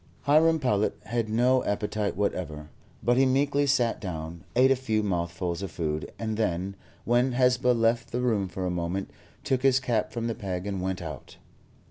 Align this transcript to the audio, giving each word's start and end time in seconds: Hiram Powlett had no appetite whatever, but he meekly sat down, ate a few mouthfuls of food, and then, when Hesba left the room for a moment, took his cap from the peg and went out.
Hiram 0.23 0.59
Powlett 0.59 0.97
had 1.03 1.29
no 1.29 1.63
appetite 1.63 2.15
whatever, 2.17 2.69
but 3.03 3.17
he 3.17 3.25
meekly 3.27 3.67
sat 3.67 4.01
down, 4.01 4.43
ate 4.55 4.71
a 4.71 4.75
few 4.75 5.03
mouthfuls 5.03 5.61
of 5.61 5.69
food, 5.69 6.11
and 6.17 6.37
then, 6.37 6.75
when 7.05 7.33
Hesba 7.33 7.67
left 7.79 8.11
the 8.11 8.21
room 8.21 8.47
for 8.47 8.65
a 8.65 8.71
moment, 8.71 9.11
took 9.43 9.61
his 9.61 9.79
cap 9.79 10.11
from 10.11 10.25
the 10.25 10.33
peg 10.33 10.65
and 10.65 10.81
went 10.81 11.03
out. 11.03 11.37